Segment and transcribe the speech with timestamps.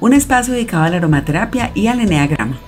[0.00, 2.58] un espacio dedicado a la aromaterapia y al eneagrama.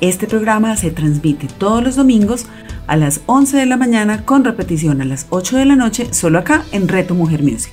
[0.00, 2.46] Este programa se transmite todos los domingos
[2.86, 6.38] a las 11 de la mañana con repetición a las 8 de la noche, solo
[6.38, 7.72] acá en Reto Mujer Music.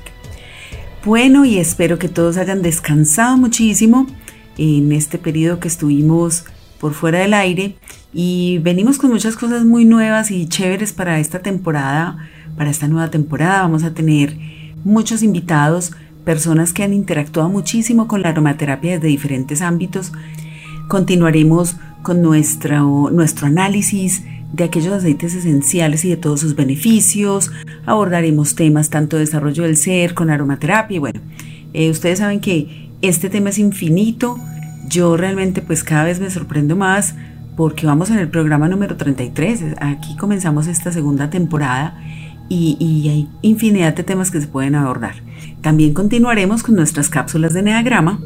[1.05, 4.07] Bueno, y espero que todos hayan descansado muchísimo
[4.57, 6.45] en este periodo que estuvimos
[6.79, 7.75] por fuera del aire
[8.11, 12.17] y venimos con muchas cosas muy nuevas y chéveres para esta temporada,
[12.57, 13.61] para esta nueva temporada.
[13.61, 14.35] Vamos a tener
[14.83, 15.91] muchos invitados
[16.25, 20.11] personas que han interactuado muchísimo con la aromaterapia desde diferentes ámbitos.
[20.87, 27.51] Continuaremos con nuestro, nuestro análisis de aquellos aceites esenciales y de todos sus beneficios.
[27.85, 30.95] Abordaremos temas tanto de desarrollo del ser con aromaterapia.
[30.95, 31.19] Y bueno,
[31.73, 34.37] eh, ustedes saben que este tema es infinito.
[34.87, 37.15] Yo realmente pues cada vez me sorprendo más
[37.57, 39.75] porque vamos en el programa número 33.
[39.79, 41.99] Aquí comenzamos esta segunda temporada
[42.49, 45.24] y, y hay infinidad de temas que se pueden abordar.
[45.65, 48.19] También continuaremos con nuestras cápsulas de Neagrama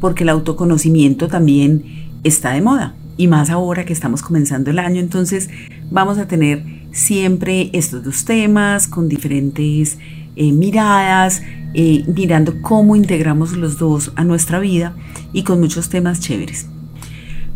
[0.00, 1.84] porque el autoconocimiento también
[2.24, 5.50] está de moda y más ahora que estamos comenzando el año, entonces
[5.90, 9.98] vamos a tener siempre estos dos temas con diferentes
[10.34, 11.42] eh, miradas,
[11.74, 14.94] eh, mirando cómo integramos los dos a nuestra vida
[15.34, 16.68] y con muchos temas chéveres.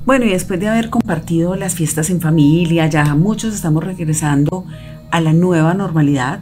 [0.04, 4.66] Bueno, y después de haber compartido las fiestas en familia, ya muchos estamos regresando
[5.10, 6.40] a la nueva normalidad,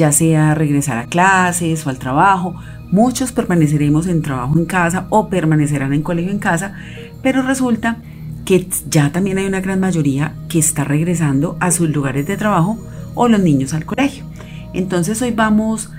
[0.00, 2.54] ya sea regresar a clases o al trabajo.
[2.90, 6.74] Muchos permaneceremos en trabajo en casa o permanecerán en colegio en casa,
[7.22, 7.98] pero resulta
[8.46, 12.78] que ya también hay una gran mayoría que está regresando a sus lugares de trabajo
[13.14, 14.24] o los niños al colegio.
[14.72, 15.90] Entonces hoy vamos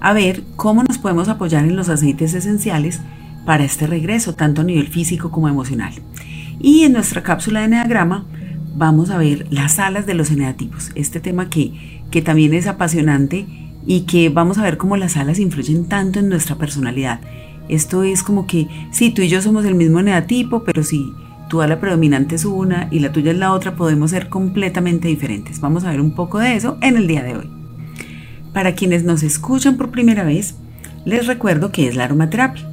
[0.00, 3.02] a ver cómo nos podemos apoyar en los aceites esenciales
[3.44, 5.92] para este regreso, tanto a nivel físico como emocional.
[6.58, 8.24] Y en nuestra cápsula de Enneagrama
[8.74, 13.44] vamos a ver las alas de los eneatipos, este tema que, que también es apasionante
[13.88, 17.18] y que vamos a ver cómo las alas influyen tanto en nuestra personalidad.
[17.68, 21.12] Esto es como que, sí, tú y yo somos el mismo eneatipo, pero si
[21.48, 25.58] tu ala predominante es una y la tuya es la otra, podemos ser completamente diferentes.
[25.58, 27.50] Vamos a ver un poco de eso en el día de hoy.
[28.52, 30.54] Para quienes nos escuchan por primera vez,
[31.04, 32.70] les recuerdo que es la aromaterapia.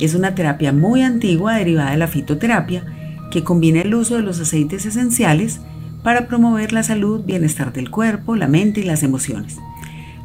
[0.00, 2.86] Es una terapia muy antigua derivada de la fitoterapia
[3.30, 5.60] que combina el uso de los aceites esenciales
[6.08, 9.58] para promover la salud, bienestar del cuerpo, la mente y las emociones.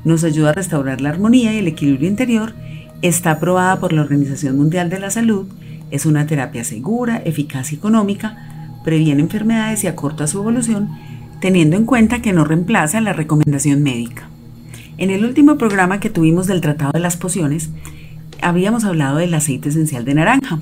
[0.05, 2.53] Nos ayuda a restaurar la armonía y el equilibrio interior,
[3.01, 5.45] está aprobada por la Organización Mundial de la Salud,
[5.91, 10.87] es una terapia segura, eficaz y económica, previene enfermedades y acorta su evolución,
[11.41, 14.29] teniendo en cuenta que no reemplaza la recomendación médica.
[14.97, 17.71] En el último programa que tuvimos del Tratado de las Pociones,
[18.41, 20.61] habíamos hablado del aceite esencial de naranja,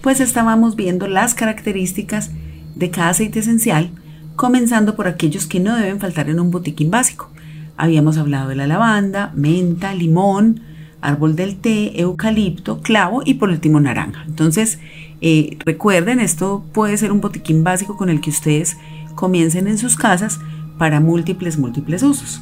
[0.00, 2.30] pues estábamos viendo las características
[2.76, 3.90] de cada aceite esencial,
[4.40, 7.28] comenzando por aquellos que no deben faltar en un botiquín básico.
[7.76, 10.62] Habíamos hablado de la lavanda, menta, limón,
[11.02, 14.24] árbol del té, eucalipto, clavo y por último naranja.
[14.26, 14.78] Entonces,
[15.20, 18.78] eh, recuerden, esto puede ser un botiquín básico con el que ustedes
[19.14, 20.40] comiencen en sus casas
[20.78, 22.40] para múltiples, múltiples usos.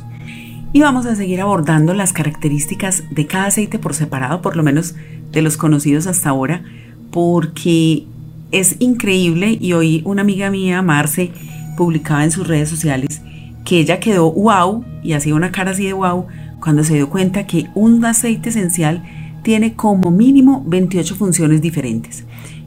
[0.73, 4.95] Y vamos a seguir abordando las características de cada aceite por separado, por lo menos
[5.33, 6.63] de los conocidos hasta ahora,
[7.11, 8.07] porque
[8.53, 11.33] es increíble y hoy una amiga mía, Marce,
[11.79, 13.23] publicaba en sus redes sociales
[13.65, 16.27] que ella quedó wow y hacía una cara así de wow
[16.61, 19.05] cuando se dio cuenta que un aceite esencial
[19.45, 22.25] tiene como mínimo 28 funciones diferentes.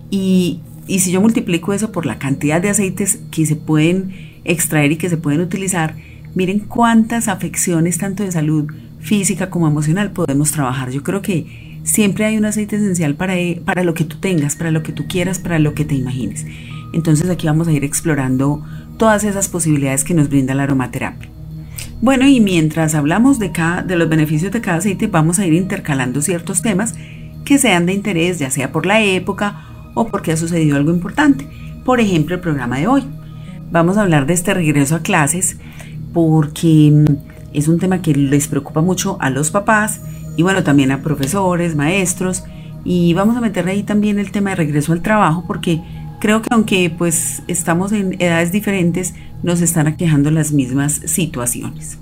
[0.09, 4.13] Y, y si yo multiplico eso por la cantidad de aceites que se pueden
[4.45, 5.95] extraer y que se pueden utilizar,
[6.33, 10.89] miren cuántas afecciones tanto de salud física como emocional podemos trabajar.
[10.89, 14.55] Yo creo que Siempre hay un aceite esencial para, eh, para lo que tú tengas,
[14.55, 16.45] para lo que tú quieras, para lo que te imagines.
[16.93, 18.63] Entonces aquí vamos a ir explorando
[19.01, 21.27] todas esas posibilidades que nos brinda la aromaterapia.
[22.01, 25.53] Bueno, y mientras hablamos de, cada, de los beneficios de cada aceite, vamos a ir
[25.53, 26.93] intercalando ciertos temas
[27.43, 29.65] que sean de interés, ya sea por la época
[29.95, 31.47] o porque ha sucedido algo importante.
[31.83, 33.03] Por ejemplo, el programa de hoy.
[33.71, 35.57] Vamos a hablar de este regreso a clases
[36.13, 40.01] porque mm, es un tema que les preocupa mucho a los papás
[40.37, 42.43] y bueno, también a profesores, maestros
[42.83, 45.81] y vamos a meter ahí también el tema de regreso al trabajo porque
[46.21, 49.13] creo que aunque pues estamos en edades diferentes,
[49.43, 51.97] nos están aquejando las mismas situaciones.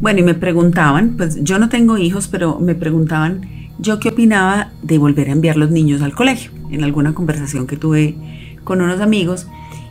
[0.00, 3.48] Bueno, y me preguntaban, pues yo no tengo hijos, pero me preguntaban
[3.78, 6.50] yo qué opinaba de volver a enviar los niños al colegio.
[6.70, 8.14] en alguna conversación que tuve
[8.62, 9.46] con unos amigos.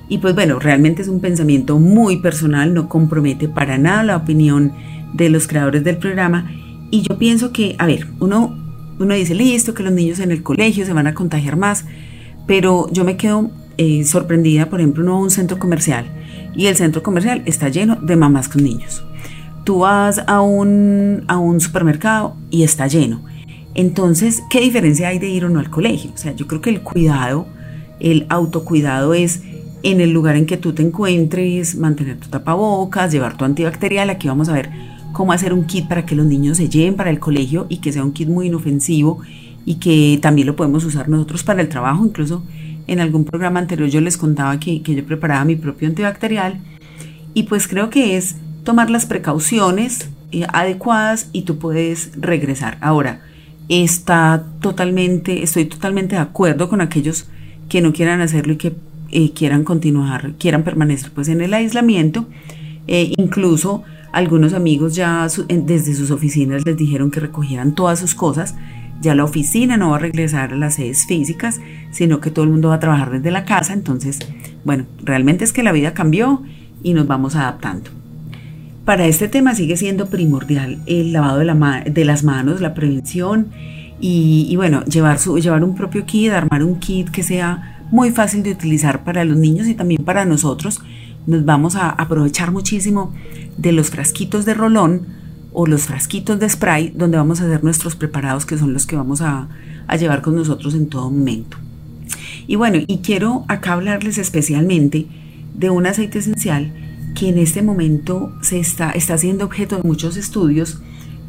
[0.10, 4.74] Y pues bueno, realmente es un pensamiento muy personal, no compromete para nada la opinión
[5.14, 6.52] de los creadores del programa.
[6.92, 8.56] Y yo pienso que, a ver, uno,
[9.00, 11.86] uno dice, listo, que los niños en el colegio se van a contagiar más,
[12.48, 16.06] pero yo me quedo eh, sorprendida, por ejemplo, uno va a un centro comercial
[16.56, 19.04] y el centro comercial está lleno de mamás con niños.
[19.64, 23.22] Tú vas a un, a un supermercado y está lleno.
[23.76, 26.12] Entonces, ¿qué diferencia hay de ir o no al colegio?
[26.16, 27.46] O sea, yo creo que el cuidado,
[28.00, 29.44] el autocuidado es
[29.84, 34.10] en el lugar en que tú te encuentres, mantener tu tapabocas, llevar tu antibacterial.
[34.10, 34.72] Aquí vamos a ver
[35.14, 37.92] cómo hacer un kit para que los niños se lleven para el colegio y que
[37.92, 39.20] sea un kit muy inofensivo
[39.68, 42.06] y que también lo podemos usar nosotros para el trabajo.
[42.06, 42.42] Incluso
[42.88, 46.62] en algún programa anterior yo les contaba que, que yo preparaba mi propio antibacterial
[47.34, 52.78] y pues creo que es tomar las precauciones eh, adecuadas y tú puedes regresar.
[52.80, 53.20] Ahora,
[53.68, 57.28] está totalmente, estoy totalmente de acuerdo con aquellos
[57.68, 58.74] que no quieran hacerlo y que
[59.12, 62.26] eh, quieran continuar, quieran permanecer pues en el aislamiento.
[62.88, 68.56] Eh, incluso algunos amigos ya desde sus oficinas les dijeron que recogieran todas sus cosas.
[69.02, 71.62] Ya la oficina no va a regresar a las sedes físicas,
[71.92, 73.74] sino que todo el mundo va a trabajar desde la casa.
[73.74, 74.20] Entonces,
[74.64, 76.42] bueno, realmente es que la vida cambió
[76.84, 77.92] y nos vamos adaptando.
[78.86, 83.48] Para este tema sigue siendo primordial el lavado de, la de las manos, la prevención
[84.00, 88.44] y, bueno, llevar, su, llevar un propio kit, armar un kit que sea muy fácil
[88.44, 90.82] de utilizar para los niños y también para nosotros.
[91.26, 93.14] Nos vamos a aprovechar muchísimo
[93.58, 95.17] de los frasquitos de rolón
[95.60, 98.96] o los frasquitos de spray donde vamos a hacer nuestros preparados que son los que
[98.96, 99.48] vamos a,
[99.98, 101.58] llevar con nosotros en todo momento.
[102.46, 105.08] Y bueno, y quiero acá hablarles especialmente
[105.56, 106.72] de un aceite esencial
[107.16, 110.80] que en este momento se está, está siendo objeto de muchos estudios.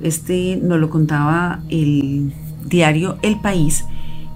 [0.02, 2.34] Este nos lo contaba el
[2.66, 3.86] diario El País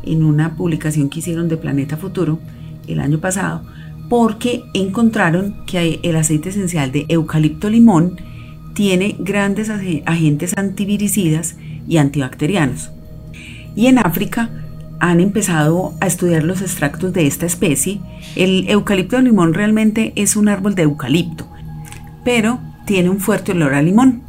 [0.05, 2.39] en una publicación que hicieron de Planeta Futuro
[2.87, 3.63] el año pasado,
[4.09, 8.17] porque encontraron que el aceite esencial de eucalipto limón
[8.75, 11.57] tiene grandes agentes antiviricidas
[11.89, 12.91] y antibacterianos.
[13.75, 14.51] Y en África
[15.01, 18.01] han empezado a estudiar los extractos de esta especie.
[18.37, 21.49] El eucalipto limón realmente es un árbol de eucalipto,
[22.25, 24.23] pero tiene un fuerte olor a limón.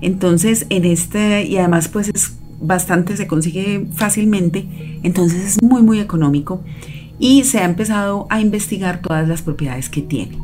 [0.00, 4.66] Entonces, en este, y además pues es bastante, se consigue fácilmente,
[5.02, 6.62] entonces es muy muy económico
[7.18, 10.38] y se ha empezado a investigar todas las propiedades que tiene.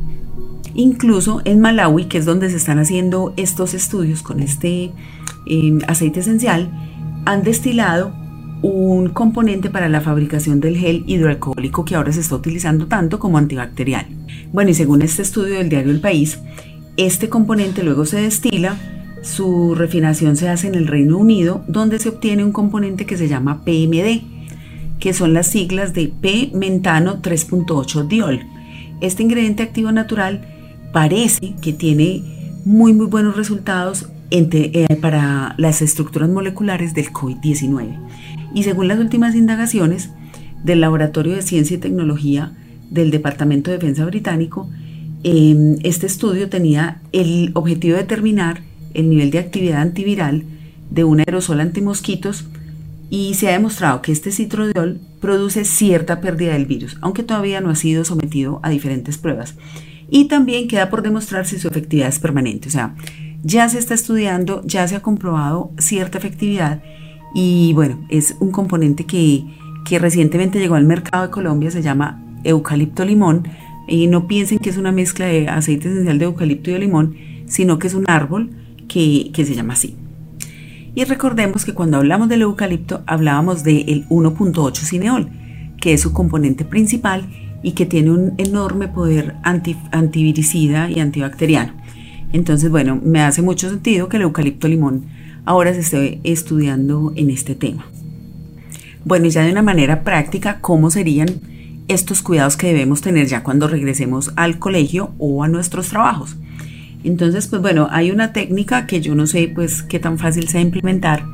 [0.79, 4.93] Incluso en Malawi, que es donde se están haciendo estos estudios con este
[5.45, 6.71] em, aceite esencial,
[7.25, 8.13] han destilado
[8.61, 13.37] un componente para la fabricación del gel hidroalcohólico que ahora se está utilizando tanto como
[13.37, 14.05] antibacterial.
[14.53, 16.39] Bueno, y según este estudio del diario El País,
[16.95, 18.77] este componente luego se destila
[19.21, 23.27] su refinación se hace en el Reino Unido, donde se obtiene un componente que se
[23.27, 24.21] llama PMD,
[24.97, 28.39] que son las siglas de P-mentano 3.8 diol.
[29.01, 30.55] Este ingrediente activo natural
[30.91, 32.23] parece que tiene
[32.65, 37.97] muy muy buenos resultados eh, para las estructuras moleculares del COVID-19.
[38.53, 40.11] Y según las últimas indagaciones
[40.63, 42.51] del Laboratorio de Ciencia y Tecnología
[42.91, 44.69] del Departamento de Defensa británico,
[45.23, 48.61] em, este estudio tenía el objetivo de determinar
[48.93, 50.43] el nivel de actividad antiviral
[50.91, 52.45] de un aerosol antimosquitos
[53.09, 57.69] y se ha demostrado que este citrodiol produce cierta pérdida del virus, aunque todavía no
[57.69, 59.55] ha sido sometido a diferentes pruebas.
[60.11, 62.95] Y también queda por demostrar si su efectividad es permanente, o sea,
[63.43, 66.81] ya se está estudiando, ya se ha comprobado cierta efectividad
[67.33, 69.43] y bueno, es un componente que,
[69.85, 73.47] que recientemente llegó al mercado de Colombia, se llama eucalipto limón,
[73.89, 77.15] y no piensen que es una mezcla de aceite esencial de eucalipto y de limón,
[77.47, 78.51] sino que es un árbol
[78.87, 79.95] que, se llama así.
[80.95, 85.29] Y recordemos que cuando hablamos del eucalipto hablábamos del 1.8 cineol,
[85.81, 87.27] que es su componente principal
[87.61, 91.73] y que tiene un enorme poder antiviricida y antibacteriano.
[92.31, 95.05] Entonces, bueno, me hace mucho sentido que el eucalipto limón
[95.45, 97.85] ahora se esté estudiando en este tema.
[99.05, 101.27] Bueno, y ya de una manera práctica, ¿cómo serían
[101.87, 106.35] estos cuidados que debemos tener ya cuando regresemos al colegio o a nuestros trabajos?
[107.03, 110.61] Entonces, pues bueno, hay una técnica que yo no sé pues qué tan fácil sea
[110.61, 111.25] implementar,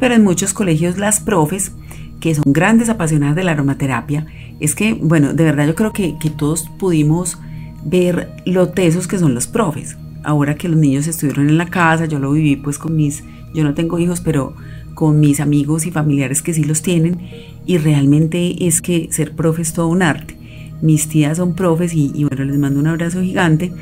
[0.00, 1.72] pero en muchos colegios las profes,
[2.20, 4.26] que son grandes apasionadas de la aromaterapia,
[4.60, 7.38] es que, bueno, de verdad yo creo que, que todos pudimos
[7.84, 9.96] ver lo tesos que son los profes.
[10.22, 13.62] Ahora que los niños estuvieron en la casa, yo lo viví pues con mis, yo
[13.62, 14.54] no tengo hijos, pero
[14.94, 17.20] con mis amigos y familiares que sí los tienen,
[17.66, 20.36] y realmente es que ser profe es todo un arte.
[20.80, 23.72] Mis tías son profes y, y bueno, les mando un abrazo gigante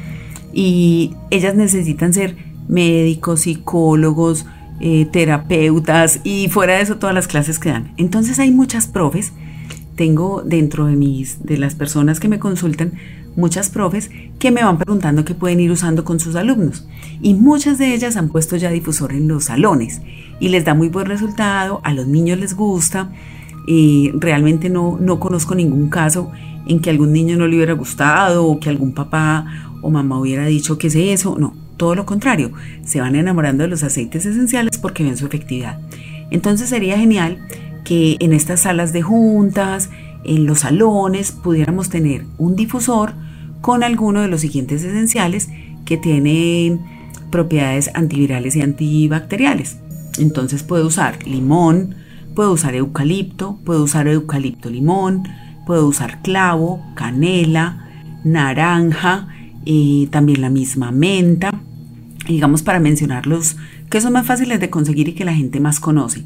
[0.53, 2.37] y ellas necesitan ser
[2.69, 4.47] médicos, psicólogos,
[4.81, 7.93] eh, terapeutas y fuera de eso todas las clases que dan.
[7.97, 9.33] Entonces hay muchas profes
[10.03, 12.95] tengo dentro de mis de las personas que me consultan
[13.37, 16.89] muchas profes que me van preguntando qué pueden ir usando con sus alumnos.
[17.21, 20.01] Y muchas de ellas han puesto ya difusor en los salones.
[20.41, 23.13] Y les da muy buen resultado, a los niños les gusta.
[23.69, 26.33] Y realmente no, no conozco ningún caso
[26.67, 29.47] en que algún niño no le hubiera gustado o que algún papá
[29.83, 32.51] o mamá hubiera dicho que es eso, no, todo lo contrario,
[32.85, 35.79] se van enamorando de los aceites esenciales porque ven su efectividad.
[36.33, 37.39] Entonces sería genial
[37.85, 39.91] que en estas salas de juntas,
[40.25, 43.15] en los salones, pudiéramos tener un difusor
[43.61, 45.49] con alguno de los siguientes esenciales
[45.85, 46.79] que tiene
[47.31, 49.79] propiedades antivirales y antibacteriales.
[50.19, 51.95] Entonces puedo usar limón,
[52.35, 55.25] puedo usar eucalipto, puedo usar eucalipto limón,
[55.67, 57.89] puedo usar clavo, canela,
[58.25, 59.29] naranja,
[59.65, 61.53] y también la misma menta,
[62.27, 63.57] digamos para mencionar los
[63.91, 66.25] que son más fáciles de conseguir y que la gente más conoce.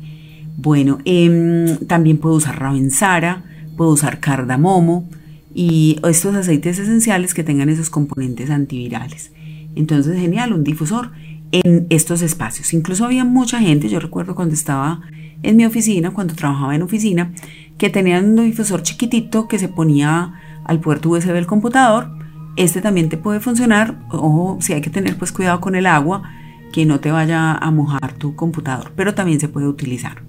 [0.57, 3.45] Bueno, em, también puedo usar ravensara,
[3.77, 5.09] puedo usar cardamomo
[5.55, 9.33] y estos aceites esenciales que tengan esos componentes antivirales.
[9.75, 11.13] Entonces, genial, un difusor
[11.53, 12.73] en estos espacios.
[12.73, 15.03] Incluso había mucha gente, yo recuerdo cuando estaba
[15.43, 17.33] en mi oficina, cuando trabajaba en oficina,
[17.79, 20.35] que tenían un difusor chiquitito que se ponía
[20.65, 22.11] al puerto USB del computador.
[22.57, 26.23] Este también te puede funcionar, o si hay que tener pues cuidado con el agua,
[26.73, 30.26] que no te vaya a mojar tu computador, pero también se puede utilizar.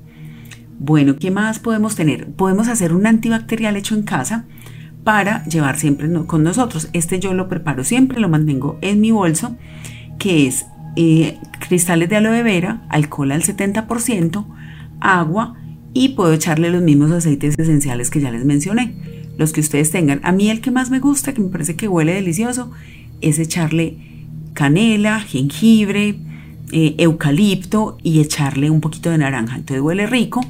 [0.80, 2.28] Bueno, ¿qué más podemos tener?
[2.32, 4.46] Podemos hacer un antibacterial hecho en casa
[5.04, 6.90] para llevar siempre con nosotros.
[6.94, 9.56] Este yo lo preparo siempre, lo mantengo en mi bolso,
[10.20, 10.66] que es
[10.96, 14.46] eh, cristales de aloe vera, alcohol al 70%,
[15.00, 15.56] agua
[15.94, 18.94] y puedo echarle los mismos aceites esenciales que ya les mencioné,
[19.38, 20.20] los que ustedes tengan.
[20.24, 22.72] A mí el que más me gusta, que me parece que huele delicioso,
[23.22, 23.98] es echarle
[24.54, 26.20] canela, jengibre,
[26.72, 29.56] eh, eucalipto y echarle un poquito de naranja.
[29.56, 30.42] Entonces huele rico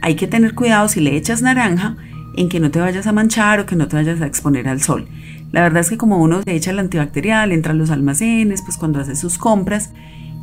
[0.00, 1.96] hay que tener cuidado si le echas naranja
[2.36, 4.80] en que no te vayas a manchar o que no te vayas a exponer al
[4.82, 5.08] sol.
[5.52, 8.76] La verdad es que como uno se echa el antibacterial, entra a los almacenes, pues
[8.76, 9.90] cuando hace sus compras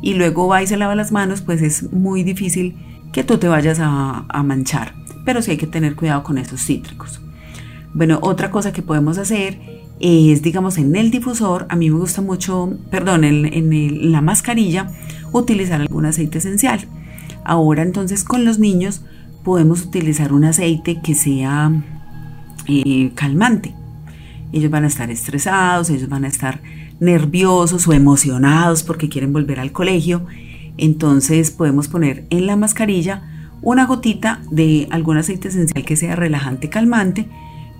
[0.02, 2.76] y luego va y se lava las manos, pues es muy difícil
[3.12, 4.94] que tú te vayas a, manchar.
[5.24, 7.20] Pero sí hay que tener cuidado con esos cítricos.
[7.94, 9.58] Bueno, otra cosa que podemos hacer
[9.98, 14.90] es, digamos, en el difusor, a mí me gusta mucho, perdón, en, la mascarilla,
[15.32, 16.86] utilizar algún aceite esencial.
[17.44, 19.02] Ahora entonces con los niños
[19.44, 21.72] podemos utilizar un aceite que sea
[22.66, 23.74] eh, calmante.
[24.52, 26.60] Ellos van a estar estresados, ellos van a estar
[27.00, 30.26] nerviosos o emocionados porque quieren volver al colegio.
[30.76, 33.22] Entonces podemos poner en la mascarilla
[33.62, 37.28] una gotita de algún aceite esencial que sea relajante, calmante,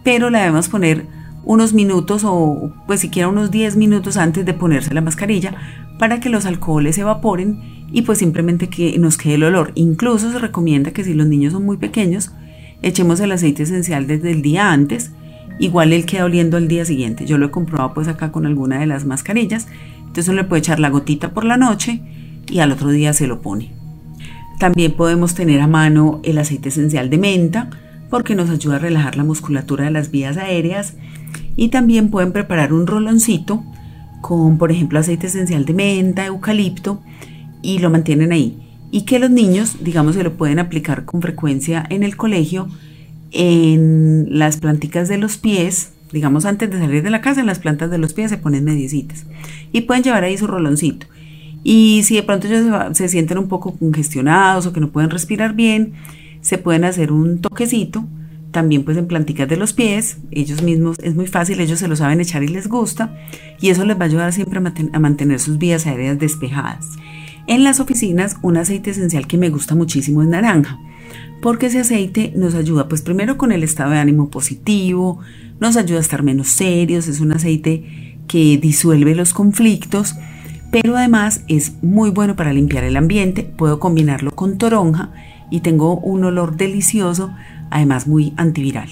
[0.05, 1.07] pero la debemos poner
[1.45, 5.55] unos minutos o pues siquiera unos 10 minutos antes de ponerse la mascarilla
[5.99, 9.73] para que los alcoholes se evaporen y pues simplemente que nos quede el olor.
[9.75, 12.33] Incluso se recomienda que si los niños son muy pequeños,
[12.83, 15.13] echemos el aceite esencial desde el día antes,
[15.59, 17.27] igual él queda oliendo al día siguiente.
[17.27, 19.69] Yo lo he comprobado pues acá con alguna de las mascarillas,
[20.07, 22.03] entonces le puede echar la gotita por la noche
[22.47, 23.73] y al otro día se lo pone.
[24.59, 27.71] También podemos tener a mano el aceite esencial de menta
[28.11, 30.95] porque nos ayuda a relajar la musculatura de las vías aéreas
[31.57, 33.63] y también pueden preparar un roloncito
[34.21, 37.01] con por ejemplo aceite esencial de menta, eucalipto
[37.63, 38.59] y lo mantienen ahí.
[38.91, 42.69] Y que los niños, digamos, se lo pueden aplicar con frecuencia en el colegio,
[43.33, 47.59] en las plantitas de los pies, digamos, antes de salir de la casa, en las
[47.59, 49.27] plantas de los pies se ponen mediecitas.
[49.73, 51.07] Y pueden llevar ahí su roloncito.
[51.65, 55.55] Y si de pronto ellos se, sienten un poco congestionados o que no pueden respirar
[55.55, 55.93] bien,
[56.41, 58.05] se pueden hacer un toquecito
[58.51, 61.97] también pues en plantitas de los pies, ellos mismos es muy fácil, ellos se lo
[61.97, 63.15] saben echar y les gusta
[63.61, 66.87] y eso les va a ayudar siempre a mantener sus vías aéreas despejadas.
[67.49, 70.79] En las oficinas, un aceite esencial que me gusta muchísimo es naranja,
[71.41, 75.21] porque ese aceite nos ayuda, pues primero con el estado de ánimo positivo,
[75.59, 80.15] nos ayuda a estar menos serios, es un aceite que disuelve los conflictos,
[80.71, 85.11] pero además es muy bueno para limpiar el ambiente, puedo combinarlo con toronja
[85.51, 87.33] y tengo un olor delicioso,
[87.71, 88.91] además muy antiviral.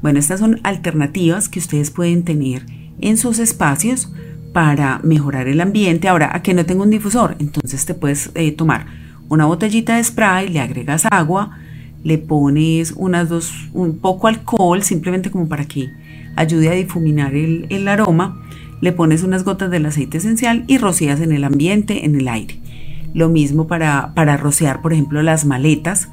[0.00, 2.66] Bueno, estas son alternativas que ustedes pueden tener
[3.00, 4.12] en sus espacios
[4.52, 6.08] para mejorar el ambiente.
[6.08, 8.86] Ahora, a que no tengo un difusor, entonces te puedes eh, tomar
[9.28, 11.56] una botellita de spray, le agregas agua,
[12.02, 15.90] le pones unas dos, un poco alcohol, simplemente como para que
[16.36, 18.42] ayude a difuminar el, el aroma,
[18.80, 22.58] le pones unas gotas del aceite esencial y rocías en el ambiente, en el aire.
[23.14, 26.08] Lo mismo para, para rociar, por ejemplo, las maletas,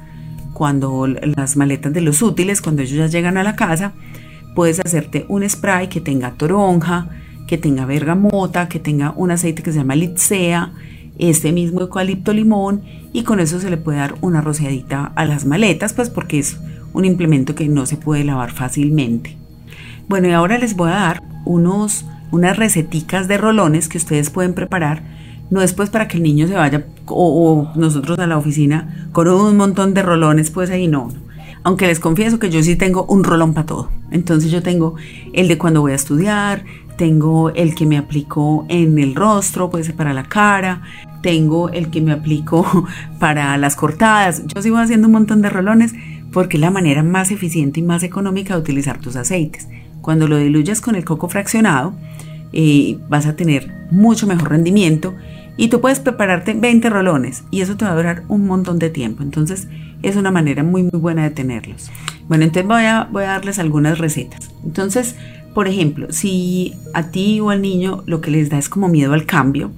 [0.52, 3.92] cuando las maletas de los útiles, cuando ellos ya llegan a la casa,
[4.54, 7.08] puedes hacerte un spray que tenga toronja,
[7.48, 10.72] que tenga bergamota, que tenga un aceite que se llama litsea,
[11.18, 15.44] este mismo eucalipto limón y con eso se le puede dar una rociadita a las
[15.44, 16.58] maletas, pues porque es
[16.92, 19.36] un implemento que no se puede lavar fácilmente.
[20.08, 24.54] Bueno, y ahora les voy a dar unos, unas receticas de rolones que ustedes pueden
[24.54, 25.02] preparar.
[25.50, 29.28] No es pues para que el niño se vaya o, nosotros a la oficina con
[29.28, 31.08] un montón de rolones, pues ahí no.
[31.64, 33.90] Aunque les confieso que yo sí tengo un rolón para todo.
[34.10, 34.94] Entonces yo tengo
[35.32, 36.64] el de cuando voy a estudiar,
[36.98, 40.82] tengo el que me aplico en el rostro, puede ser para la cara,
[41.22, 42.86] tengo el que me aplico
[43.18, 44.42] para las cortadas.
[44.46, 45.94] Yo sigo haciendo un montón de rolones
[46.32, 49.68] porque es la manera más eficiente y más económica de utilizar tus aceites.
[50.02, 51.94] Cuando lo diluyes con el coco fraccionado,
[52.52, 55.14] eh, vas a tener mucho mejor rendimiento
[55.56, 58.90] y tú puedes prepararte 20 rolones y eso te va a durar un montón de
[58.90, 59.22] tiempo.
[59.22, 59.68] Entonces
[60.02, 61.90] es una manera muy muy buena de tenerlos.
[62.28, 64.50] Bueno, entonces voy a, voy a darles algunas recetas.
[64.64, 65.16] Entonces,
[65.58, 69.12] por ejemplo, si a ti o al niño lo que les da es como miedo
[69.12, 69.72] al cambio,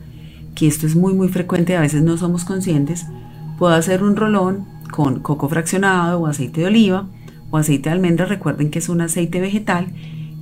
[0.55, 3.07] que esto es muy muy frecuente, a veces no somos conscientes,
[3.59, 7.07] puedo hacer un rolón con coco fraccionado o aceite de oliva
[7.51, 9.87] o aceite de almendra, recuerden que es un aceite vegetal,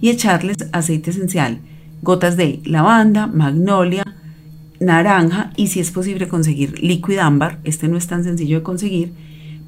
[0.01, 1.61] y echarles aceite esencial,
[2.03, 4.03] gotas de lavanda, magnolia,
[4.81, 9.13] naranja y si es posible conseguir líquido ámbar, este no es tan sencillo de conseguir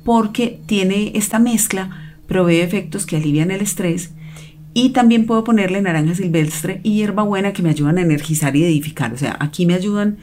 [0.02, 1.90] porque tiene esta mezcla,
[2.26, 4.10] provee efectos que alivian el estrés
[4.72, 9.12] y también puedo ponerle naranja silvestre y hierbabuena que me ayudan a energizar y edificar.
[9.12, 10.18] O sea, aquí me ayudan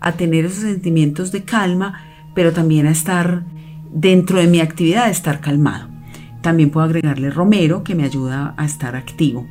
[0.00, 2.00] a tener esos sentimientos de calma,
[2.34, 3.44] pero también a estar
[3.92, 5.88] dentro de mi actividad, a estar calmado.
[6.40, 9.46] También puedo agregarle romero que me ayuda a estar activo.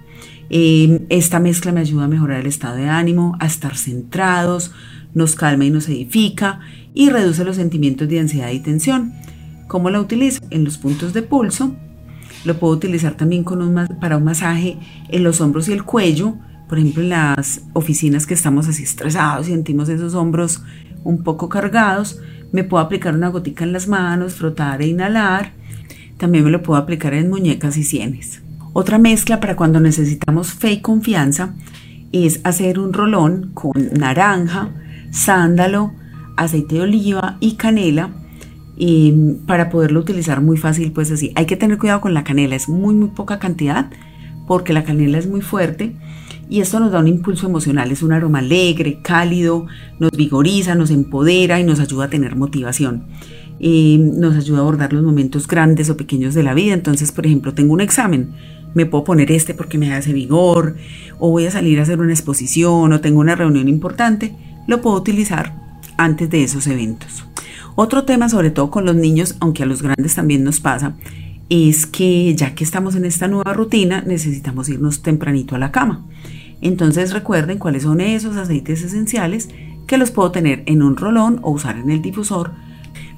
[0.49, 4.73] Em, esta mezcla me ayuda a mejorar el estado de ánimo, a estar centrados,
[5.13, 6.59] nos calma y nos edifica
[6.93, 9.13] y reduce los sentimientos de ansiedad y tensión.
[9.69, 10.41] ¿Cómo la utilizo?
[10.49, 11.73] En los puntos de pulso
[12.45, 14.77] lo puedo utilizar también con para un masaje
[15.09, 16.35] en los hombros y el cuello.
[16.67, 20.63] Por ejemplo, en las oficinas que estamos así estresados sentimos esos hombros
[21.03, 22.19] un poco cargados,
[22.51, 25.53] me puedo aplicar una gotica en las manos, frotar e inhalar.
[26.17, 28.41] También me lo puedo aplicar en muñecas y sienes.
[28.73, 31.55] Otra mezcla para cuando necesitamos fe y confianza
[32.11, 34.69] es hacer un rolón con naranja,
[35.11, 35.93] sándalo,
[36.37, 38.11] aceite de oliva y canela
[38.83, 39.11] y
[39.45, 41.31] para poderlo utilizar muy fácil, pues así.
[41.35, 43.91] Hay que tener cuidado con la canela, es muy, muy poca cantidad
[44.47, 45.95] porque la canela es muy fuerte
[46.49, 49.67] y esto nos da un impulso emocional, es un aroma alegre, cálido,
[49.99, 53.05] nos vigoriza, nos empodera y nos ayuda a tener motivación.
[53.59, 56.73] nos ayuda a abordar los momentos grandes o pequeños de la vida.
[56.73, 58.31] Entonces, por ejemplo, tengo un examen,
[58.73, 60.75] me puedo poner este porque me hace vigor,
[61.19, 64.95] o voy a salir a hacer una exposición, o tengo una reunión importante, lo puedo
[64.95, 65.53] utilizar
[65.97, 67.25] antes de esos eventos.
[67.83, 70.93] Otro tema, sobre todo con los niños, aunque a los grandes también nos pasa,
[71.49, 76.05] es que ya que estamos en esta nueva rutina, necesitamos irnos tempranito a la cama.
[76.61, 79.49] Entonces recuerden cuáles son esos aceites esenciales
[79.87, 82.51] que los puedo tener en un rolón o usar en el difusor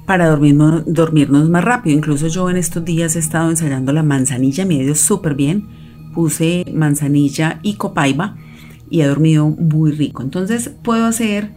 [0.06, 1.94] para dormirnos, dormirnos más rápido.
[1.94, 5.68] Incluso yo en estos días he estado ensayando la manzanilla, me ido súper bien.
[6.14, 8.38] Puse manzanilla y copaiba
[8.88, 10.22] y he dormido muy rico.
[10.22, 11.52] Entonces puedo hacer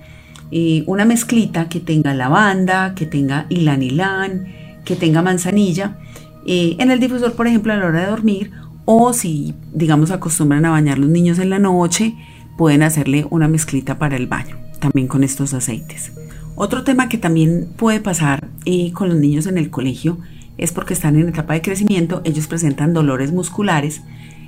[0.86, 4.48] una mezclita que tenga lavanda, que tenga ilanilán,
[4.86, 5.98] que tenga manzanilla.
[6.46, 8.52] Eh, en el difusor, por ejemplo, a la hora de dormir,
[8.86, 12.16] o si, digamos, acostumbran a bañar los niños en la noche,
[12.58, 16.14] pueden hacerle una mezclita para el baño, también con estos aceites.
[16.56, 20.18] Otro tema que también puede pasar eh, con los niños en el colegio
[20.58, 24.02] es porque están en etapa de crecimiento, ellos presentan dolores musculares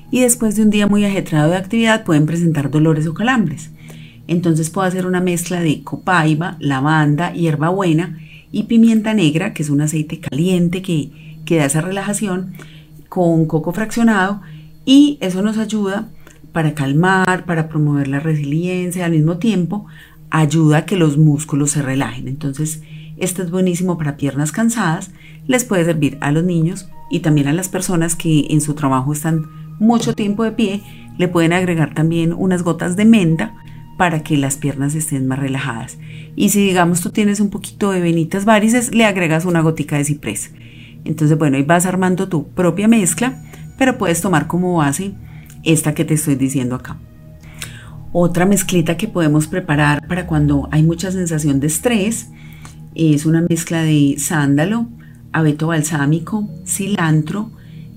[0.09, 3.71] y después de un día muy ajetreado de actividad pueden presentar dolores o calambres.
[4.29, 8.19] Entonces puedo hacer una mezcla de copaiba, lavanda, hierbabuena
[8.51, 12.53] y pimienta negra, que es un aceite caliente que, que da esa relajación,
[13.09, 14.41] con coco fraccionado.
[14.85, 16.09] Y eso nos ayuda
[16.51, 19.87] para calmar, para promover la resiliencia, al mismo tiempo
[20.29, 22.27] ayuda a que los músculos se relajen.
[22.27, 22.83] Entonces,
[23.17, 25.09] esto es buenísimo para piernas cansadas,
[25.47, 29.11] les puede servir a los niños y también a las personas que en su trabajo
[29.11, 29.47] están
[29.79, 30.83] mucho tiempo de pie,
[31.17, 33.55] le pueden agregar también unas gotas de menta
[33.99, 35.97] para que las piernas estén más relajadas.
[36.37, 40.05] Y si digamos tú tienes un poquito de venitas varices, le agregas una gotica de
[40.05, 40.51] ciprés.
[41.03, 43.43] Entonces, bueno, ahí vas armando tu propia mezcla,
[43.77, 45.11] pero puedes tomar como base
[45.65, 46.97] esta que te estoy diciendo acá.
[48.13, 52.29] Otra mezclita que podemos preparar para cuando hay mucha sensación de estrés
[52.95, 54.87] es una mezcla de sándalo,
[55.33, 57.51] abeto balsámico, cilantro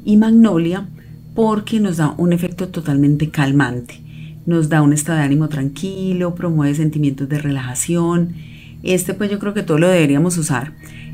[0.05, 0.89] y magnolia
[1.37, 4.03] porque nos da un efecto totalmente calmante
[4.47, 8.35] nos da un estado de ánimo tranquilo, promueve sentimientos de relajación.
[8.83, 10.73] Este pues yo creo que todo lo deberíamos usar.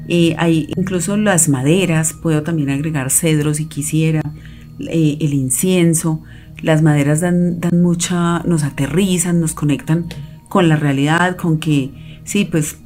[0.09, 4.23] Eh, hay incluso las maderas, puedo también agregar cedro si quisiera,
[4.81, 6.23] eh, el incienso.
[6.63, 10.07] Las maderas dan, mucha, nos aterrizan, nos conectan
[10.49, 12.79] con la realidad, con que, sí, pues,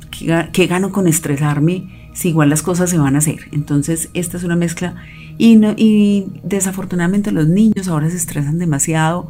[0.53, 3.49] ¿qué, gano con estresarme si igual las cosas se van a hacer?
[3.53, 4.97] Entonces, esta es una mezcla
[5.39, 9.29] Y, y desafortunadamente los niños ahora se estresan demasiado,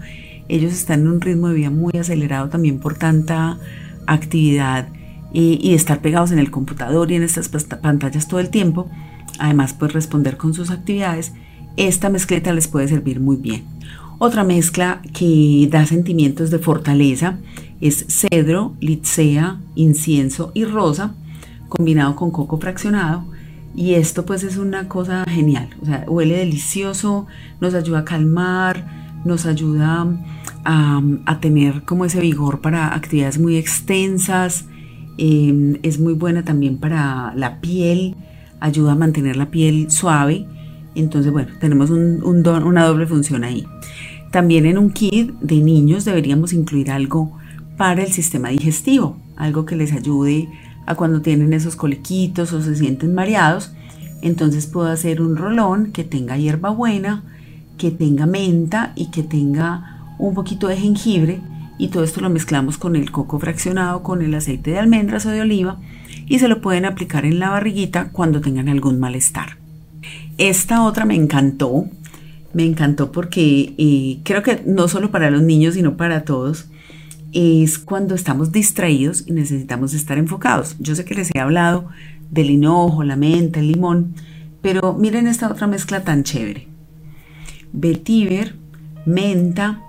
[0.54, 3.58] ellos están en un ritmo de vida muy acelerado también por tanta
[4.06, 4.88] actividad
[5.32, 8.90] y, estar pegados en el computador y en estas pantallas todo el tiempo.
[9.38, 11.32] Además, pues responder con sus actividades,
[11.76, 13.64] esta mezcleta les puede servir muy bien.
[14.18, 17.38] Otra mezcla que da sentimientos de fortaleza
[17.80, 21.14] es cedro, licea, incienso y rosa
[21.68, 23.24] combinado con coco fraccionado
[23.74, 27.26] y esto pues es una cosa genial, o sea, huele delicioso,
[27.60, 28.86] nos ayuda a calmar,
[29.24, 30.06] nos ayuda
[30.64, 34.66] a, tener como ese vigor para actividades muy extensas,
[35.18, 38.16] em, es muy buena también para la piel,
[38.60, 40.46] ayuda a mantener la piel suave,
[40.94, 43.66] entonces bueno, tenemos una doble función ahí.
[44.30, 47.36] También en un kit de niños deberíamos incluir algo
[47.76, 50.48] para el sistema digestivo, algo que les ayude
[50.86, 53.72] a cuando tienen esos coliquitos o se sienten mareados.
[54.22, 57.24] Entonces puedo hacer un rolón que tenga hierbabuena,
[57.76, 59.91] que tenga menta y que tenga
[60.28, 61.40] un poquito de jengibre
[61.78, 65.30] y todo esto lo mezclamos con el coco fraccionado, con el aceite de almendras o
[65.30, 65.80] de oliva
[66.26, 69.58] y se lo pueden aplicar en la barriguita cuando tengan algún malestar.
[70.38, 71.86] Esta otra me encantó,
[72.52, 76.68] me encantó porque eh, creo que no solo para los niños, sino para todos,
[77.32, 80.76] es cuando estamos distraídos y necesitamos estar enfocados.
[80.78, 81.88] Yo sé que les he hablado
[82.30, 84.14] del hinojo, la menta, el limón,
[84.60, 86.68] pero miren esta otra mezcla tan chévere.
[87.72, 88.54] Vetiver,
[89.04, 89.80] menta,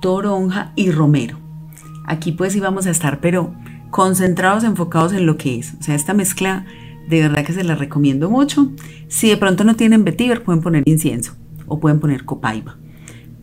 [0.00, 1.38] toronja y romero.
[2.06, 3.54] Aquí pues íbamos a estar, pero
[3.90, 5.74] concentrados, enfocados en lo que es.
[5.78, 6.64] O sea, esta mezcla
[7.08, 8.72] de verdad que se la recomiendo mucho.
[9.08, 11.34] Si de pronto no tienen vetiver, pueden poner incienso
[11.66, 12.76] o pueden poner copaiba,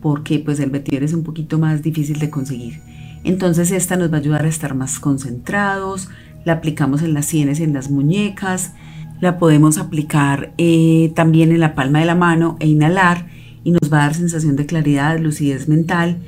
[0.00, 2.80] porque pues el vetiver es un poquito más difícil de conseguir.
[3.24, 6.08] Entonces esta nos va a ayudar a estar más concentrados,
[6.44, 8.72] la aplicamos en las sienes, en las muñecas,
[9.20, 13.26] la podemos aplicar eh, también en la palma de la mano e inhalar
[13.64, 16.18] y nos va a dar sensación de claridad, lucidez mental.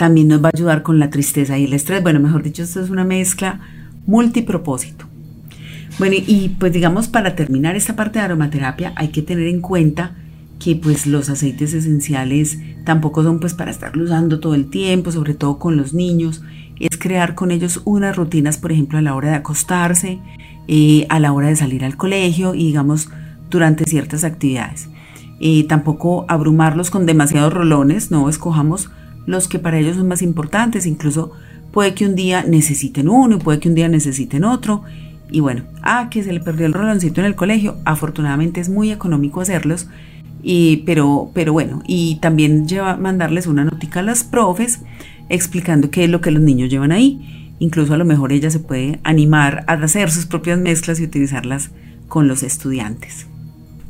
[0.00, 2.02] También nos va a ayudar con la tristeza y el estrés.
[2.02, 3.60] Bueno, mejor dicho, esto es una mezcla
[4.06, 5.04] multipropósito.
[5.98, 10.16] Bueno, y pues digamos, para terminar esta parte de aromaterapia hay que tener en cuenta
[10.58, 15.34] que pues los aceites esenciales tampoco son pues para estarlo usando todo el tiempo, sobre
[15.34, 16.40] todo con los niños,
[16.78, 20.18] es crear con ellos unas rutinas, por ejemplo, a la hora de acostarse,
[20.66, 23.10] eh, a la hora de salir al colegio y digamos
[23.50, 24.88] durante ciertas actividades.
[25.40, 28.88] Eh, tampoco abrumarlos con demasiados rolones, no escojamos
[29.30, 31.32] los que para ellos son más importantes, incluso
[31.72, 34.82] puede que un día necesiten uno y puede que un día necesiten otro.
[35.30, 38.90] Y bueno, ah, que se le perdió el roloncito en el colegio, afortunadamente es muy
[38.90, 39.86] económico hacerlos
[40.42, 44.80] y, pero, pero bueno, y también lleva, mandarles una notica a las profes
[45.28, 47.54] explicando qué es lo que los niños llevan ahí.
[47.58, 51.70] Incluso a lo mejor ella se puede animar a hacer sus propias mezclas y utilizarlas
[52.08, 53.26] con los estudiantes.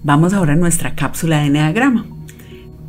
[0.03, 2.05] Vamos ahora a nuestra cápsula de Enneagrama.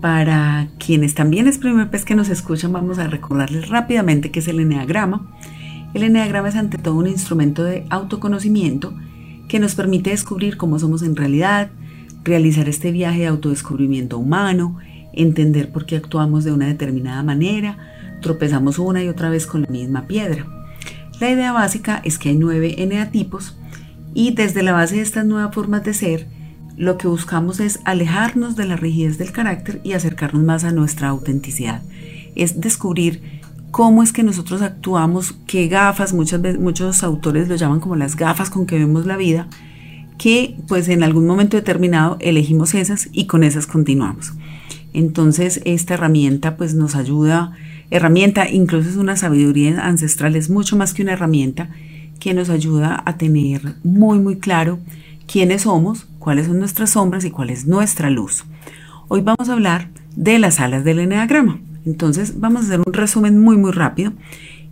[0.02, 4.48] Para quienes también es primera vez que nos escuchan, vamos a recordarles rápidamente qué es
[4.48, 5.32] el Enneagrama.
[5.94, 8.96] El Enneagrama es ante todo un instrumento de autoconocimiento
[9.48, 11.70] que nos permite descubrir cómo somos en realidad,
[12.24, 14.80] realizar este viaje de autodescubrimiento humano,
[15.14, 17.78] entender por qué actuamos de una determinada manera,
[18.22, 20.48] tropezamos una y otra vez con la misma piedra.
[21.20, 23.56] La idea básica es que hay nueve eneatipos
[24.16, 26.28] y desde la base de estas nuevas formas de ser,
[26.78, 31.10] lo que buscamos es alejarnos de la rigidez del carácter y acercarnos más a nuestra
[31.10, 31.82] autenticidad.
[32.36, 37.80] Es descubrir cómo es que nosotros actuamos, qué gafas, muchas veces, muchos autores lo llaman
[37.80, 39.48] como las gafas con que vemos la vida,
[40.18, 44.34] que pues en algún momento determinado elegimos esas y con esas continuamos.
[44.94, 47.54] Entonces esta herramienta pues nos ayuda,
[47.90, 51.70] herramienta incluso es una sabiduría ancestral, es mucho más que una herramienta
[52.20, 54.80] que nos ayuda a tener muy muy claro
[55.32, 58.44] quiénes somos, cuáles son nuestras sombras y cuál es nuestra luz.
[59.08, 61.62] Hoy vamos a hablar de las alas del eneagrama.
[61.86, 64.12] Entonces vamos a hacer un resumen muy muy rápido.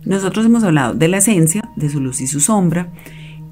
[0.04, 2.92] Nosotros hemos hablado de la esencia, de su luz y su sombra.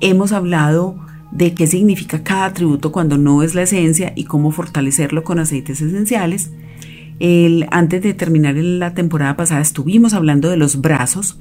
[0.00, 0.98] Hemos hablado
[1.32, 5.80] de qué significa cada atributo cuando no es la esencia y cómo fortalecerlo con aceites
[5.80, 6.50] esenciales.
[7.70, 11.38] Antes de terminar la temporada pasada estuvimos hablando de los brazos,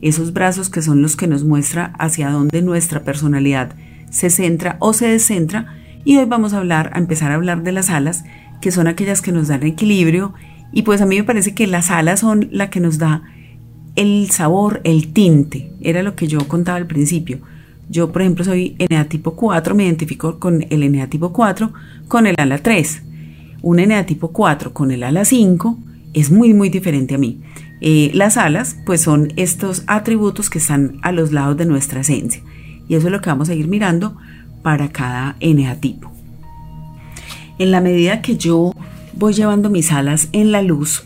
[0.00, 3.76] esos brazos que son los que nos muestra hacia dónde nuestra personalidad
[4.12, 7.72] se centra o se descentra y hoy vamos a hablar, a empezar a hablar de
[7.72, 8.24] las alas,
[8.60, 10.34] que son aquellas que nos dan equilibrio
[10.72, 13.22] y pues a mí me parece que las alas son la que nos da
[13.96, 17.40] el sabor, el tinte, era lo que yo contaba al principio.
[17.88, 21.72] Yo, por ejemplo, soy NA tipo 4, me identifico con el NA tipo 4
[22.08, 23.02] con el ala 3.
[23.60, 25.78] Un NA tipo 4 con el ala 5
[26.14, 27.40] es muy, muy diferente a mí.
[27.80, 32.42] Eh, las alas, pues son estos atributos que están a los lados de nuestra esencia.
[32.88, 34.16] Y eso es lo que vamos a ir mirando
[34.62, 36.12] para cada NA tipo.
[37.58, 38.74] En la medida que yo
[39.14, 41.04] voy llevando mis alas en la luz,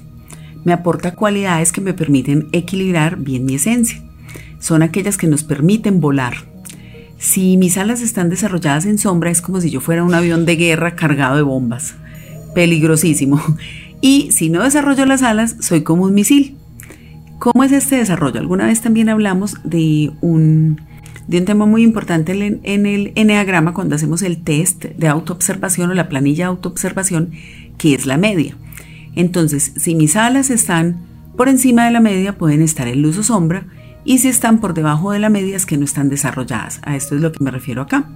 [0.65, 4.03] me aporta cualidades que me permiten equilibrar bien mi esencia.
[4.59, 6.35] Son aquellas que nos permiten volar.
[7.19, 10.57] Si mis alas están desarrolladas en sombra, es como si yo fuera un avión de
[10.57, 11.95] guerra cargado de bombas.
[12.55, 13.41] Peligrosísimo.
[14.03, 16.57] Y si no desarrollo las alas, soy como un misil.
[17.39, 18.39] ¿Cómo es este desarrollo?
[18.39, 20.81] Alguna vez también hablamos de un,
[21.27, 25.95] de un tema muy importante en el enneagrama cuando hacemos el test de autoobservación o
[25.95, 27.33] la planilla de autoobservación,
[27.79, 28.57] que es la media.
[29.15, 31.05] Entonces, si mis alas están
[31.37, 33.67] por encima de la media, pueden estar en luz o sombra,
[34.05, 36.81] y si están por debajo de la media, es que no están desarrolladas.
[36.85, 38.09] A esto es lo que me refiero acá.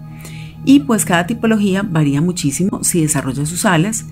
[0.65, 4.07] Y pues cada tipología varía muchísimo si desarrolla sus alas,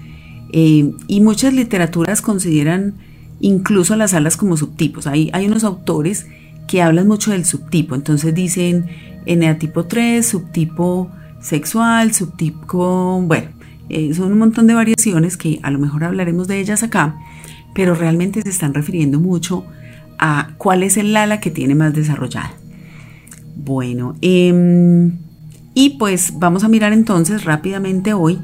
[0.53, 2.95] eh, y muchas literaturas consideran
[3.41, 5.07] incluso las alas como subtipos.
[5.07, 6.27] Hay unos autores
[6.69, 8.87] que hablan mucho del subtipo, entonces dicen
[9.27, 13.49] eneatipo 3, subtipo sexual, subtipo, bueno,
[13.89, 17.17] eh, son un montón de variaciones que a lo mejor hablaremos de ellas acá,
[17.75, 19.65] pero realmente se están refiriendo mucho
[20.19, 22.53] a cuál es el ala que tiene más desarrollada.
[23.57, 25.19] Bueno, em,
[25.75, 28.39] y pues vamos a mirar entonces rápidamente hoy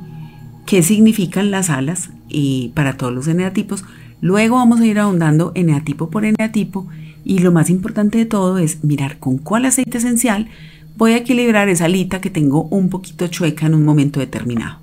[0.67, 3.85] qué significan las alas y para todos los eneatipos.
[4.21, 6.89] Luego vamos a ir ahondando eneatipo por eneatipo
[7.25, 10.49] y lo más importante de todo es mirar con cuál aceite esencial
[10.97, 14.79] voy a equilibrar esa alita que tengo un poquito chueca en un momento determinado.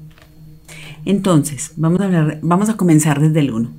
[1.06, 3.71] Entonces, vamos a, hablar, vamos a comenzar desde el 1.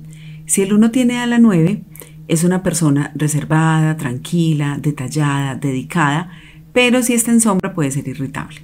[0.45, 1.83] Si el 1 tiene ala 9,
[2.27, 6.31] es una persona reservada, tranquila, detallada, dedicada,
[6.73, 8.61] pero si está en sombra puede ser irritable.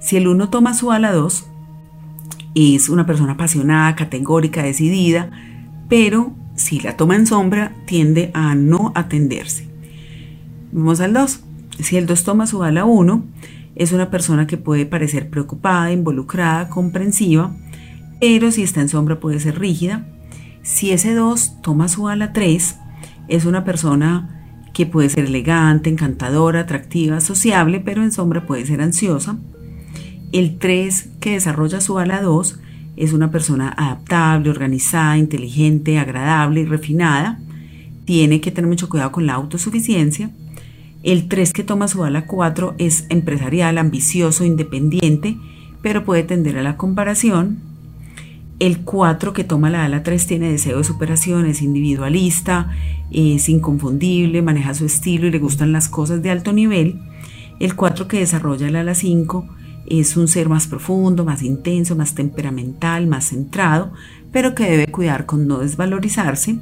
[0.00, 1.46] Si el 1 toma su ala 2,
[2.54, 5.30] es una persona apasionada, categórica, decidida,
[5.88, 9.68] pero si la toma en sombra tiende a no atenderse.
[10.72, 11.40] Vamos al 2.
[11.80, 13.24] Si el 2 toma su ala 1,
[13.74, 17.54] es una persona que puede parecer preocupada, involucrada, comprensiva,
[18.20, 20.06] pero si está en sombra puede ser rígida.
[20.62, 22.76] Si ese 2 toma su ala 3,
[23.28, 24.32] es una persona
[24.72, 29.38] que puede ser elegante, encantadora, atractiva, sociable, pero en sombra puede ser ansiosa.
[30.32, 32.58] El 3 que desarrolla su ala 2
[32.96, 37.38] es una persona adaptable, organizada, inteligente, agradable y refinada.
[38.04, 40.30] Tiene que tener mucho cuidado con la autosuficiencia.
[41.02, 45.36] El 3 que toma su ala 4 es empresarial, ambicioso, independiente,
[45.82, 47.58] pero puede tender a la comparación.
[48.58, 52.70] El 4 que toma la ala 3 tiene deseo de superación, es individualista,
[53.10, 56.98] es inconfundible, maneja su estilo y le gustan las cosas de alto nivel.
[57.60, 59.46] El 4 que desarrolla el ala 5
[59.86, 63.92] es un ser más profundo, más intenso, más temperamental, más centrado,
[64.32, 66.58] pero que debe cuidar con no desvalorizarse.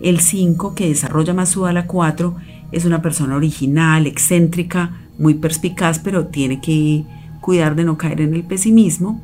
[0.00, 2.36] El 5, que desarrolla más su ala 4,
[2.72, 7.04] es una persona original, excéntrica, muy perspicaz, pero tiene que
[7.40, 9.20] cuidar de no caer en el pesimismo.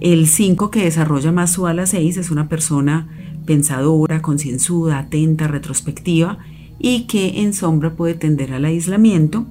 [0.00, 3.08] El 5, que desarrolla más su ala 6, es una persona
[3.46, 6.38] pensadora, concienzuda, atenta, retrospectiva
[6.78, 9.46] y que en sombra puede tender al aislamiento.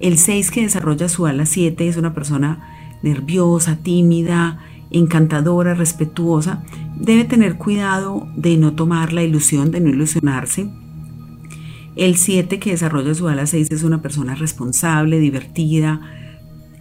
[0.00, 4.58] El 6 que desarrolla su ala 7 es una persona nerviosa, tímida,
[4.90, 6.62] encantadora, respetuosa.
[6.96, 10.70] Debe tener cuidado de no tomar la ilusión, de no ilusionarse.
[11.96, 16.00] El 7 que desarrolla su ala 6 es una persona responsable, divertida,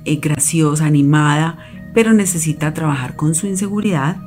[0.03, 1.57] eh, graciosa, animada,
[1.93, 4.17] pero necesita trabajar con su inseguridad.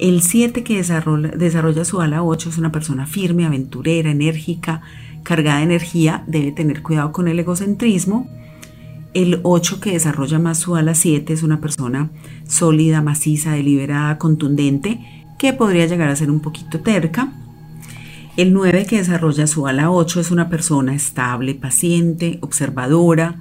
[0.00, 4.82] El 7 que desarrolla, desarrolla su ala 8 es una persona firme, aventurera, enérgica,
[5.28, 8.26] cargada de energía, debe tener cuidado con el egocentrismo.
[9.12, 12.08] El 8 que desarrolla más su ala 7 es una persona
[12.46, 14.98] sólida, maciza, deliberada, contundente,
[15.38, 17.30] que podría llegar a ser un poquito terca.
[18.38, 23.36] El 9 que desarrolla su ala 8 es una persona estable, paciente, observadora,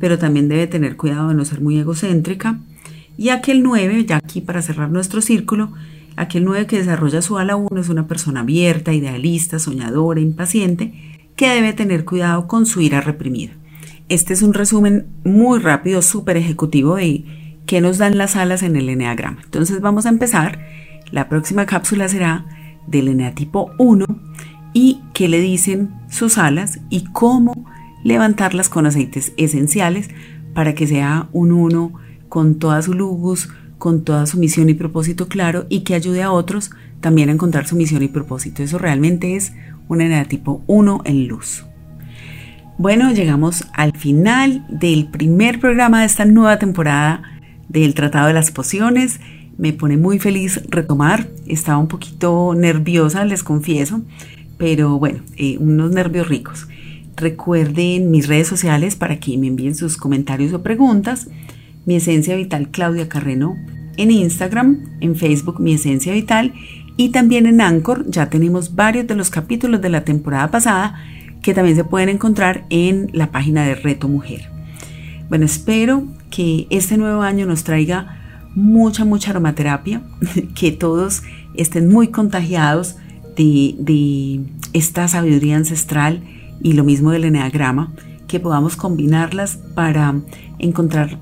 [0.00, 2.60] pero también debe tener cuidado de no ser muy egocéntrica.
[3.18, 5.74] Y aquel 9, ya aquí para cerrar nuestro círculo,
[6.16, 11.48] aquel 9 que desarrolla su ala 1 es una persona abierta, idealista, soñadora, impaciente, que
[11.48, 13.52] debe tener cuidado con su ira reprimida.
[14.08, 17.24] Este es un resumen muy rápido, súper ejecutivo de
[17.66, 19.40] qué nos dan las alas en el eneagrama.
[19.44, 20.60] Entonces vamos a empezar.
[21.10, 22.46] La próxima cápsula será
[22.86, 24.06] del eneatipo 1
[24.72, 27.66] y qué le dicen sus alas y cómo
[28.04, 30.08] levantarlas con aceites esenciales
[30.54, 31.92] para que sea un 1
[32.28, 36.30] con toda su luz, con toda su misión y propósito claro y que ayude a
[36.30, 36.70] otros
[37.00, 38.62] también a encontrar su misión y propósito.
[38.62, 39.52] Eso realmente es
[39.88, 41.64] un tipo 1 en luz.
[42.78, 47.22] Bueno, llegamos al final del primer programa de esta nueva temporada
[47.68, 49.18] del Tratado de las Pociones.
[49.56, 51.28] Me pone muy feliz retomar.
[51.46, 54.02] Estaba un poquito nerviosa, les confieso,
[54.58, 56.68] pero bueno, eh, unos nervios ricos.
[57.16, 61.28] Recuerden mis redes sociales para que me envíen sus comentarios o preguntas.
[61.86, 63.56] Mi esencia vital Claudia Carreno
[63.96, 66.52] en Instagram, en Facebook Mi Esencia Vital
[66.96, 68.04] y también en Anchor.
[68.08, 70.96] Ya tenemos varios de los capítulos de la temporada pasada
[71.42, 74.48] que también se pueden encontrar en la página de Reto Mujer.
[75.28, 80.02] Bueno, espero que este nuevo año nos traiga mucha, mucha aromaterapia,
[80.54, 81.22] que todos
[81.54, 82.96] estén muy contagiados
[83.36, 84.40] de, de
[84.72, 86.22] esta sabiduría ancestral
[86.62, 87.92] y lo mismo del eneagrama,
[88.26, 90.14] que podamos combinarlas para
[90.58, 91.18] encontrar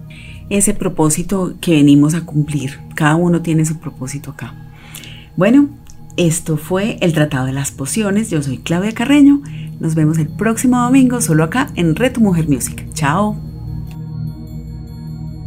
[0.49, 2.79] ese propósito que venimos a cumplir.
[2.95, 4.64] Cada uno tiene su propósito acá.
[5.37, 5.69] Bueno,
[6.17, 8.31] esto fue el Tratado de las Pociones.
[8.31, 9.43] Yo soy Claudia Carreño.
[9.81, 12.87] Nos vemos el próximo domingo solo acá en Reto Mujer Music.
[12.95, 13.37] Chao.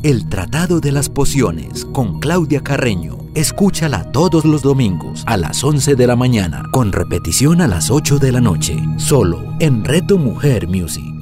[0.03, 3.17] El Tratado de las Pociones con Claudia Carreño.
[3.33, 8.19] Escúchala todos los domingos a las 11 de la mañana, con repetición a las 8
[8.19, 11.16] de la noche, solo en Reto Mujer Music.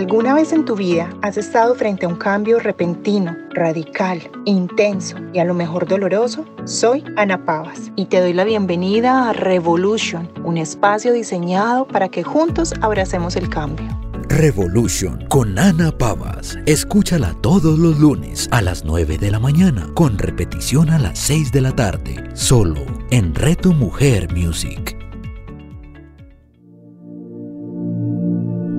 [0.00, 5.40] ¿Alguna vez en tu vida has estado frente a un cambio repentino, radical, intenso y
[5.40, 6.46] a lo mejor doloroso?
[6.64, 12.22] Soy Ana Pavas y te doy la bienvenida a Revolution, un espacio diseñado para que
[12.22, 13.86] juntos abracemos el cambio.
[14.30, 16.56] Revolution con Ana Pavas.
[16.64, 21.52] Escúchala todos los lunes a las 9 de la mañana, con repetición a las 6
[21.52, 24.99] de la tarde, solo en Reto Mujer Music.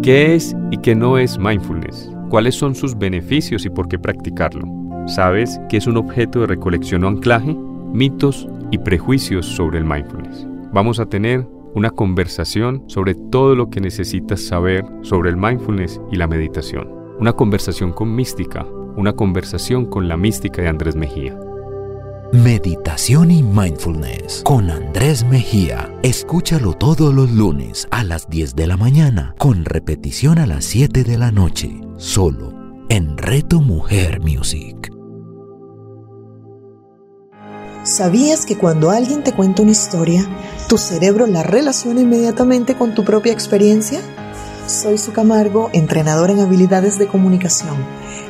[0.02, 2.12] ¿Qué es y qué no es mindfulness?
[2.30, 4.66] ¿Cuáles son sus beneficios y por qué practicarlo?
[5.06, 7.56] ¿Sabes qué es un objeto de recolección o anclaje?
[7.94, 10.48] Mitos y prejuicios sobre el mindfulness.
[10.74, 16.16] Vamos a tener una conversación sobre todo lo que necesitas saber sobre el mindfulness y
[16.16, 16.90] la meditación.
[17.20, 18.66] Una conversación con mística,
[18.98, 21.38] una conversación con la mística de Andrés Mejía.
[22.34, 25.94] Meditación y Mindfulness con Andrés Mejía.
[26.02, 31.04] Escúchalo todos los lunes a las 10 de la mañana, con repetición a las 7
[31.04, 32.54] de la noche, solo
[32.88, 34.90] en Reto Mujer Music.
[37.84, 40.26] ¿Sabías que cuando alguien te cuenta una historia,
[40.70, 44.00] tu cerebro la relaciona inmediatamente con tu propia experiencia?
[44.72, 47.76] Soy Su Camargo, entrenador en habilidades de comunicación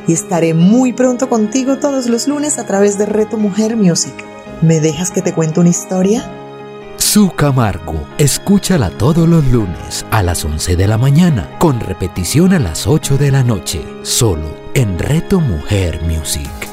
[0.08, 4.12] y estaré muy pronto contigo todos los lunes a través de Reto Mujer Music.
[4.60, 6.28] ¿Me dejas que te cuente una historia?
[6.96, 12.58] Su Camargo, escúchala todos los lunes a las 11 de la mañana, con repetición a
[12.58, 16.71] las 8 de la noche, solo en Reto Mujer Music.